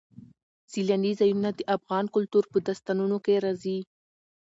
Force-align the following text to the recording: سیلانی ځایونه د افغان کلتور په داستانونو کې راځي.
سیلانی 0.71 1.11
ځایونه 1.19 1.49
د 1.53 1.59
افغان 1.75 2.05
کلتور 2.15 2.43
په 2.51 2.57
داستانونو 2.67 3.17
کې 3.25 3.35
راځي. 3.45 3.79